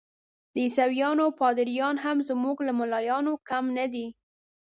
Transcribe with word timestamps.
د 0.53 0.55
عیسویانو 0.65 1.25
پادریان 1.39 1.95
هم 2.05 2.17
زموږ 2.29 2.57
له 2.67 2.73
ملایانو 2.79 3.33
کم 3.49 3.65
نه 3.77 3.85
دي. 3.93 4.07